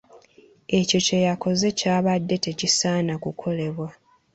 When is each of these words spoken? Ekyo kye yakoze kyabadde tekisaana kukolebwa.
Ekyo 0.79 0.99
kye 1.05 1.19
yakoze 1.27 1.67
kyabadde 1.79 2.35
tekisaana 2.45 3.13
kukolebwa. 3.23 3.87